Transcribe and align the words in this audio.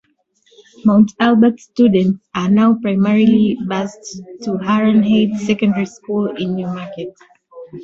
Mount 0.83 1.11
Albert 1.19 1.59
Students 1.59 2.27
are 2.33 2.49
now 2.49 2.73
primarily 2.81 3.55
bused 3.67 4.23
to 4.41 4.57
Huron 4.57 5.03
Heights 5.03 5.45
Secondary 5.45 5.85
School 5.85 6.35
in 6.37 6.55
Newmarket. 6.55 7.13